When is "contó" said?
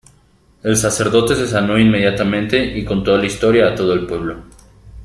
2.83-3.15